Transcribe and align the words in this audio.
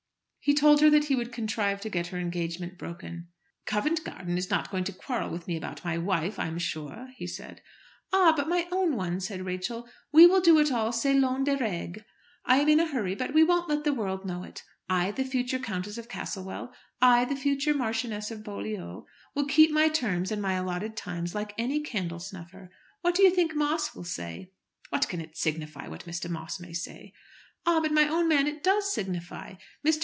He 0.43 0.55
told 0.55 0.81
her 0.81 0.89
that 0.89 1.05
he 1.05 1.15
would 1.15 1.31
contrive 1.31 1.81
to 1.81 1.89
get 1.91 2.07
her 2.07 2.17
engagement 2.17 2.75
broken. 2.75 3.27
"Covent 3.67 4.03
Garden 4.03 4.39
is 4.39 4.49
not 4.49 4.71
going 4.71 4.83
to 4.85 4.91
quarrel 4.91 5.29
with 5.29 5.45
me 5.47 5.55
about 5.55 5.85
my 5.85 5.99
wife, 5.99 6.39
I'm 6.39 6.57
sure," 6.57 7.09
he 7.15 7.27
said. 7.27 7.61
"Ah! 8.11 8.33
but 8.35 8.49
my 8.49 8.67
own 8.71 8.95
one," 8.95 9.19
said 9.19 9.45
Rachel, 9.45 9.87
"we 10.11 10.25
will 10.25 10.41
do 10.41 10.57
it 10.57 10.71
all 10.71 10.91
selon 10.91 11.43
les 11.43 11.57
règles. 11.59 12.03
I 12.43 12.57
am 12.57 12.69
in 12.69 12.79
a 12.79 12.87
hurry, 12.87 13.13
but 13.13 13.35
we 13.35 13.43
won't 13.43 13.69
let 13.69 13.83
the 13.83 13.93
world 13.93 14.25
know 14.25 14.41
it. 14.41 14.63
I, 14.89 15.11
the 15.11 15.23
future 15.25 15.59
Countess 15.59 15.99
of 15.99 16.09
Castlewell; 16.09 16.73
I, 16.99 17.23
the 17.23 17.35
future 17.35 17.75
Marchioness 17.75 18.31
of 18.31 18.43
Beaulieu, 18.43 19.03
will 19.35 19.45
keep 19.45 19.69
my 19.69 19.89
terms 19.89 20.31
and 20.31 20.41
my 20.41 20.53
allotted 20.53 20.97
times 20.97 21.35
like 21.35 21.53
any 21.59 21.81
candle 21.81 22.19
snuffer. 22.19 22.71
What 23.01 23.13
do 23.13 23.21
you 23.21 23.29
think 23.29 23.53
Moss 23.55 23.93
will 23.93 24.05
say?" 24.05 24.49
"What 24.89 25.07
can 25.07 25.21
it 25.21 25.37
signify 25.37 25.87
what 25.87 26.05
Mr. 26.05 26.31
Moss 26.31 26.59
may 26.59 26.73
say?" 26.73 27.13
"Ah! 27.67 27.79
but 27.79 27.91
my 27.91 28.07
own 28.07 28.27
man, 28.27 28.47
it 28.47 28.63
does 28.63 28.91
signify. 28.91 29.53
Mr. 29.85 29.99